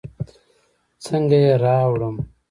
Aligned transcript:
څنګه 1.05 1.37
يې 1.43 1.53
راوړم. 1.63 2.15